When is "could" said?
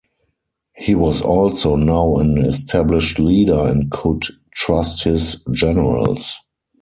3.91-4.23